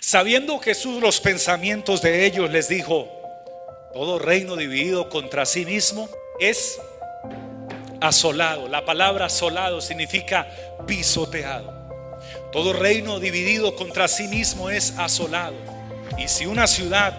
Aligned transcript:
Sabiendo 0.00 0.58
Jesús 0.58 1.00
los 1.00 1.20
pensamientos 1.20 2.02
de 2.02 2.26
ellos, 2.26 2.50
les 2.50 2.68
dijo, 2.68 3.08
todo 3.92 4.18
reino 4.18 4.56
dividido 4.56 5.08
contra 5.08 5.44
sí 5.46 5.64
mismo 5.64 6.08
es 6.40 6.80
asolado. 8.00 8.68
La 8.68 8.84
palabra 8.84 9.26
asolado 9.26 9.80
significa 9.80 10.48
pisoteado. 10.86 11.72
Todo 12.52 12.72
reino 12.72 13.20
dividido 13.20 13.76
contra 13.76 14.08
sí 14.08 14.28
mismo 14.28 14.70
es 14.70 14.94
asolado. 14.98 15.56
Y 16.18 16.28
si 16.28 16.46
una 16.46 16.66
ciudad 16.66 17.18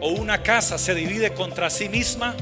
o 0.00 0.08
una 0.08 0.42
casa 0.42 0.78
se 0.78 0.94
divide 0.94 1.32
contra 1.34 1.70
sí 1.70 1.88
misma, 1.88 2.34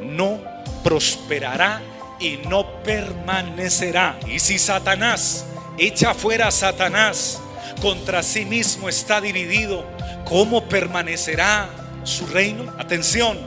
no 0.00 0.40
prosperará 0.82 1.82
y 2.20 2.36
no 2.48 2.82
permanecerá. 2.82 4.18
Y 4.26 4.38
si 4.38 4.58
Satanás 4.58 5.46
echa 5.78 6.14
fuera 6.14 6.48
a 6.48 6.52
Satanás, 6.52 7.40
contra 7.84 8.22
sí 8.22 8.46
mismo 8.46 8.88
está 8.88 9.20
dividido, 9.20 9.84
¿cómo 10.24 10.70
permanecerá 10.70 11.68
su 12.02 12.26
reino? 12.26 12.72
Atención, 12.78 13.38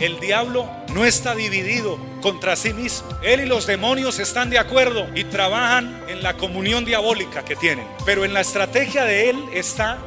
el 0.00 0.18
diablo 0.20 0.66
no 0.94 1.04
está 1.04 1.34
dividido 1.34 1.98
contra 2.22 2.56
sí 2.56 2.72
mismo. 2.72 3.06
Él 3.22 3.40
y 3.40 3.44
los 3.44 3.66
demonios 3.66 4.20
están 4.20 4.48
de 4.48 4.58
acuerdo 4.58 5.06
y 5.14 5.24
trabajan 5.24 6.02
en 6.08 6.22
la 6.22 6.32
comunión 6.32 6.86
diabólica 6.86 7.44
que 7.44 7.56
tienen. 7.56 7.86
Pero 8.06 8.24
en 8.24 8.32
la 8.32 8.40
estrategia 8.40 9.04
de 9.04 9.28
él 9.28 9.44
está 9.52 9.98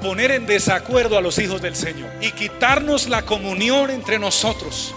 poner 0.00 0.30
en 0.30 0.46
desacuerdo 0.46 1.18
a 1.18 1.20
los 1.20 1.38
hijos 1.38 1.60
del 1.60 1.76
Señor 1.76 2.08
y 2.22 2.32
quitarnos 2.32 3.06
la 3.06 3.26
comunión 3.26 3.90
entre 3.90 4.18
nosotros. 4.18 4.94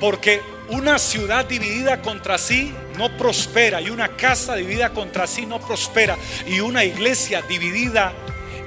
Porque 0.00 0.40
una 0.70 0.98
ciudad 0.98 1.44
dividida 1.44 2.00
contra 2.00 2.38
sí 2.38 2.72
no 2.98 3.16
prospera 3.16 3.80
y 3.80 3.88
una 3.90 4.08
casa 4.16 4.56
dividida 4.56 4.90
contra 4.90 5.26
sí 5.26 5.46
no 5.46 5.60
prospera 5.60 6.16
y 6.46 6.60
una 6.60 6.84
iglesia 6.84 7.42
dividida 7.42 8.12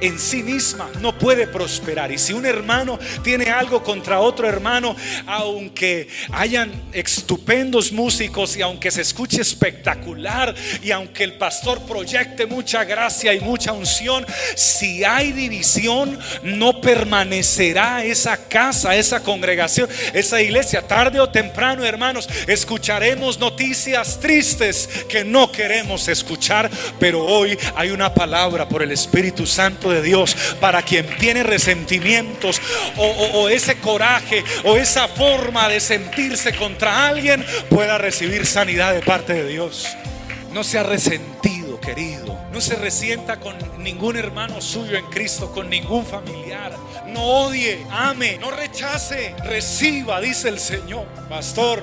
en 0.01 0.19
sí 0.19 0.43
misma 0.43 0.89
no 0.99 1.17
puede 1.17 1.47
prosperar. 1.47 2.11
Y 2.11 2.17
si 2.17 2.33
un 2.33 2.45
hermano 2.45 2.99
tiene 3.23 3.49
algo 3.49 3.83
contra 3.83 4.19
otro 4.19 4.47
hermano, 4.47 4.95
aunque 5.25 6.07
hayan 6.31 6.71
estupendos 6.91 7.91
músicos 7.91 8.57
y 8.57 8.61
aunque 8.61 8.91
se 8.91 9.01
escuche 9.01 9.41
espectacular 9.41 10.53
y 10.83 10.91
aunque 10.91 11.23
el 11.23 11.33
pastor 11.33 11.81
proyecte 11.85 12.45
mucha 12.45 12.83
gracia 12.83 13.33
y 13.33 13.39
mucha 13.39 13.71
unción, 13.73 14.25
si 14.55 15.03
hay 15.03 15.31
división, 15.31 16.19
no 16.43 16.81
permanecerá 16.81 18.03
esa 18.03 18.47
casa, 18.47 18.95
esa 18.95 19.21
congregación, 19.21 19.87
esa 20.13 20.41
iglesia. 20.41 20.87
Tarde 20.87 21.19
o 21.19 21.29
temprano, 21.29 21.85
hermanos, 21.85 22.27
escucharemos 22.47 23.39
noticias 23.39 24.19
tristes 24.19 24.89
que 25.07 25.23
no 25.23 25.51
queremos 25.51 26.07
escuchar, 26.07 26.69
pero 26.99 27.25
hoy 27.25 27.57
hay 27.75 27.91
una 27.91 28.13
palabra 28.13 28.67
por 28.67 28.81
el 28.81 28.91
Espíritu 28.91 29.45
Santo 29.45 29.90
de 29.91 30.01
Dios 30.01 30.35
para 30.59 30.81
quien 30.81 31.05
tiene 31.17 31.43
resentimientos 31.43 32.61
o, 32.97 33.49
ese 33.49 33.77
coraje 33.77 34.43
o 34.63 34.77
esa 34.77 35.07
forma 35.07 35.69
de 35.69 35.79
sentirse 35.79 36.53
contra 36.55 37.07
alguien 37.07 37.45
pueda 37.69 37.97
recibir 37.97 38.45
sanidad 38.45 38.93
de 38.93 39.01
parte 39.01 39.33
de 39.33 39.47
Dios. 39.47 39.87
No 40.53 40.63
sea 40.63 40.83
resentido, 40.83 41.79
querido. 41.79 42.37
No 42.51 42.59
se 42.59 42.75
resienta 42.75 43.39
con 43.39 43.55
ningún 43.81 44.17
hermano 44.17 44.61
suyo 44.61 44.97
en 44.97 45.05
Cristo, 45.05 45.51
con 45.51 45.69
ningún 45.69 46.05
familiar. 46.05 46.73
No 47.07 47.23
odie, 47.23 47.85
ame, 47.89 48.37
no 48.37 48.51
rechace, 48.51 49.33
reciba, 49.45 50.19
dice 50.19 50.49
el 50.49 50.59
Señor. 50.59 51.05
Pastor, 51.29 51.81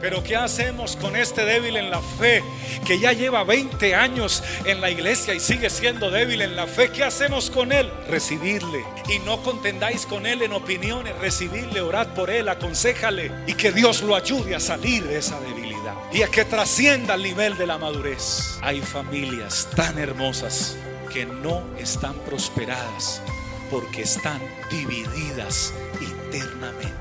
pero 0.00 0.22
¿qué 0.22 0.36
hacemos 0.36 0.96
con 0.96 1.16
este 1.16 1.44
débil 1.44 1.76
en 1.76 1.90
la 1.90 2.00
fe 2.00 2.42
que 2.86 2.98
ya 2.98 3.12
lleva 3.12 3.44
20 3.44 3.94
años 3.94 4.42
en 4.64 4.80
la 4.80 4.90
iglesia 4.90 5.34
y 5.34 5.40
sigue 5.40 5.70
siendo 5.70 6.10
débil 6.10 6.42
en 6.42 6.56
la 6.56 6.66
fe? 6.66 6.90
¿Qué 6.90 7.04
hacemos 7.04 7.50
con 7.50 7.72
él? 7.72 7.90
Recibirle. 8.08 8.84
Y 9.08 9.18
no 9.20 9.42
contendáis 9.42 10.06
con 10.06 10.26
él 10.26 10.42
en 10.42 10.52
opiniones, 10.52 11.16
recibirle, 11.18 11.80
orad 11.80 12.08
por 12.08 12.30
él, 12.30 12.48
aconsejale 12.48 13.30
y 13.46 13.54
que 13.54 13.72
Dios 13.72 14.02
lo 14.02 14.14
ayude 14.14 14.54
a 14.54 14.60
salir 14.60 15.04
de 15.04 15.18
esa 15.18 15.40
debilidad 15.40 15.94
y 16.12 16.22
a 16.22 16.28
que 16.28 16.44
trascienda 16.44 17.14
al 17.14 17.22
nivel 17.22 17.56
de 17.56 17.66
la 17.66 17.78
madurez. 17.78 18.58
Hay 18.62 18.80
familias 18.80 19.68
tan 19.74 19.98
hermosas 19.98 20.76
que 21.12 21.26
no 21.26 21.62
están 21.78 22.14
prosperadas 22.20 23.22
porque 23.70 24.02
están 24.02 24.40
divididas 24.70 25.72
internamente. 26.00 26.96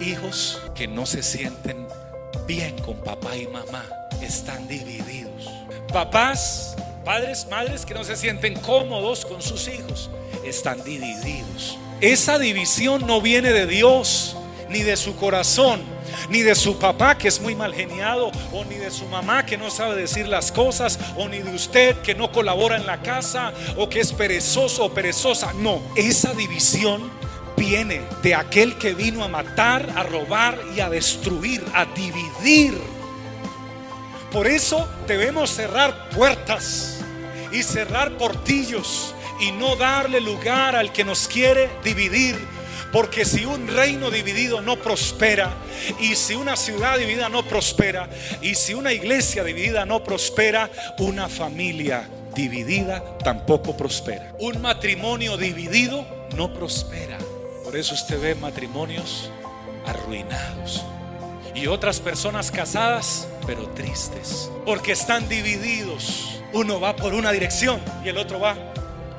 Hijos 0.00 0.60
que 0.74 0.88
no 0.88 1.06
se 1.06 1.22
sienten 1.22 1.86
bien 2.46 2.76
con 2.78 2.96
papá 2.96 3.36
y 3.36 3.46
mamá, 3.46 3.84
están 4.20 4.66
divididos. 4.68 5.48
Papás, 5.92 6.76
padres, 7.04 7.46
madres 7.50 7.84
que 7.84 7.94
no 7.94 8.04
se 8.04 8.16
sienten 8.16 8.54
cómodos 8.54 9.24
con 9.24 9.42
sus 9.42 9.68
hijos, 9.68 10.10
están 10.44 10.82
divididos. 10.84 11.78
Esa 12.00 12.38
división 12.38 13.06
no 13.06 13.20
viene 13.20 13.52
de 13.52 13.66
Dios, 13.66 14.36
ni 14.68 14.82
de 14.82 14.96
su 14.96 15.14
corazón, 15.16 15.82
ni 16.30 16.40
de 16.40 16.54
su 16.54 16.78
papá 16.78 17.16
que 17.16 17.28
es 17.28 17.40
muy 17.40 17.54
mal 17.54 17.74
geniado, 17.74 18.32
o 18.52 18.64
ni 18.64 18.76
de 18.76 18.90
su 18.90 19.04
mamá 19.06 19.44
que 19.46 19.58
no 19.58 19.70
sabe 19.70 19.96
decir 19.96 20.26
las 20.26 20.50
cosas, 20.50 20.98
o 21.16 21.28
ni 21.28 21.38
de 21.38 21.54
usted 21.54 21.96
que 21.98 22.14
no 22.14 22.32
colabora 22.32 22.76
en 22.76 22.86
la 22.86 23.02
casa, 23.02 23.52
o 23.76 23.88
que 23.88 24.00
es 24.00 24.12
perezoso 24.12 24.86
o 24.86 24.94
perezosa. 24.94 25.52
No, 25.52 25.80
esa 25.96 26.32
división 26.32 27.10
viene 27.62 28.00
de 28.24 28.34
aquel 28.34 28.76
que 28.76 28.92
vino 28.92 29.22
a 29.22 29.28
matar, 29.28 29.88
a 29.94 30.02
robar 30.02 30.58
y 30.74 30.80
a 30.80 30.90
destruir, 30.90 31.64
a 31.72 31.84
dividir. 31.84 32.76
Por 34.32 34.48
eso 34.48 34.88
debemos 35.06 35.50
cerrar 35.50 36.08
puertas 36.08 36.98
y 37.52 37.62
cerrar 37.62 38.18
portillos 38.18 39.14
y 39.38 39.52
no 39.52 39.76
darle 39.76 40.20
lugar 40.20 40.74
al 40.74 40.90
que 40.90 41.04
nos 41.04 41.28
quiere 41.28 41.70
dividir. 41.84 42.36
Porque 42.92 43.24
si 43.24 43.44
un 43.44 43.68
reino 43.68 44.10
dividido 44.10 44.60
no 44.60 44.76
prospera, 44.76 45.54
y 46.00 46.16
si 46.16 46.34
una 46.34 46.56
ciudad 46.56 46.98
dividida 46.98 47.28
no 47.28 47.44
prospera, 47.44 48.10
y 48.42 48.56
si 48.56 48.74
una 48.74 48.92
iglesia 48.92 49.44
dividida 49.44 49.86
no 49.86 50.02
prospera, 50.02 50.68
una 50.98 51.28
familia 51.28 52.08
dividida 52.34 53.18
tampoco 53.18 53.76
prospera. 53.76 54.34
Un 54.40 54.60
matrimonio 54.60 55.36
dividido 55.36 56.04
no 56.36 56.52
prospera. 56.52 57.18
Por 57.72 57.80
eso 57.80 57.94
usted 57.94 58.20
ve 58.20 58.34
matrimonios 58.34 59.30
arruinados 59.86 60.84
y 61.54 61.68
otras 61.68 62.00
personas 62.00 62.50
casadas 62.50 63.26
pero 63.46 63.66
tristes 63.70 64.50
porque 64.66 64.92
están 64.92 65.26
divididos. 65.26 66.42
Uno 66.52 66.80
va 66.80 66.94
por 66.94 67.14
una 67.14 67.32
dirección 67.32 67.80
y 68.04 68.10
el 68.10 68.18
otro 68.18 68.40
va 68.40 68.56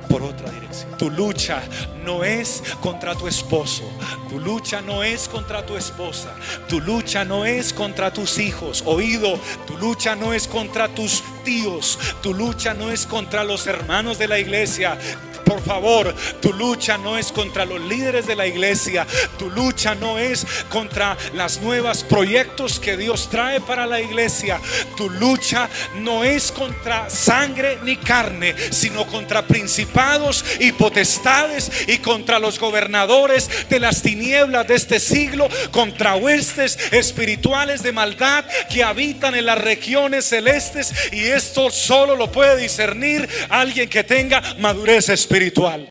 por 0.08 0.22
otra 0.22 0.52
dirección. 0.52 0.96
Tu 0.98 1.10
lucha 1.10 1.64
no 2.04 2.22
es 2.22 2.62
contra 2.80 3.16
tu 3.16 3.26
esposo, 3.26 3.82
tu 4.28 4.38
lucha 4.38 4.80
no 4.80 5.02
es 5.02 5.28
contra 5.28 5.66
tu 5.66 5.76
esposa, 5.76 6.32
tu 6.68 6.80
lucha 6.80 7.24
no 7.24 7.44
es 7.44 7.72
contra 7.72 8.12
tus 8.12 8.38
hijos. 8.38 8.84
Oído, 8.86 9.36
tu 9.66 9.76
lucha 9.76 10.14
no 10.14 10.32
es 10.32 10.46
contra 10.46 10.86
tus 10.86 11.24
tíos, 11.42 11.98
tu 12.22 12.32
lucha 12.32 12.72
no 12.72 12.92
es 12.92 13.04
contra 13.04 13.42
los 13.42 13.66
hermanos 13.66 14.16
de 14.16 14.28
la 14.28 14.38
iglesia, 14.38 14.96
por 15.44 15.62
favor, 15.62 16.14
tu 16.40 16.52
lucha 16.52 16.96
no 16.98 17.18
es 17.18 17.30
contra 17.30 17.64
los 17.64 17.80
líderes 17.80 18.26
de 18.26 18.34
la 18.34 18.46
iglesia, 18.46 19.06
tu 19.38 19.50
lucha 19.50 19.94
no 19.94 20.18
es 20.18 20.46
contra 20.70 21.16
las 21.34 21.60
nuevas 21.60 22.02
proyectos 22.02 22.80
que 22.80 22.96
Dios 22.96 23.28
trae 23.30 23.60
para 23.60 23.86
la 23.86 24.00
iglesia, 24.00 24.60
tu 24.96 25.10
lucha 25.10 25.68
no 25.96 26.24
es 26.24 26.50
contra 26.50 27.10
sangre 27.10 27.78
ni 27.82 27.96
carne, 27.96 28.54
sino 28.70 29.06
contra 29.06 29.46
principados 29.46 30.44
y 30.60 30.72
potestades 30.72 31.70
y 31.86 31.98
contra 31.98 32.38
los 32.38 32.58
gobernadores 32.58 33.68
de 33.68 33.80
las 33.80 34.02
tinieblas 34.02 34.66
de 34.66 34.74
este 34.74 34.98
siglo, 34.98 35.48
contra 35.70 36.16
huestes 36.16 36.78
espirituales 36.90 37.82
de 37.82 37.92
maldad 37.92 38.44
que 38.70 38.82
habitan 38.82 39.34
en 39.34 39.46
las 39.46 39.58
regiones 39.58 40.24
celestes. 40.24 40.92
Y 41.12 41.24
esto 41.24 41.70
solo 41.70 42.16
lo 42.16 42.32
puede 42.32 42.56
discernir 42.56 43.28
alguien 43.50 43.88
que 43.88 44.04
tenga 44.04 44.42
madurez 44.58 45.08
espiritual 45.08 45.33
espiritual. 45.34 45.88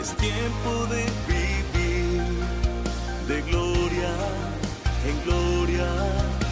Es 0.00 0.16
tiempo 0.16 0.86
de 0.90 1.04
vivir 1.28 2.22
de 3.28 3.42
gloria 3.42 4.10
en 5.06 5.24
gloria. 5.24 6.47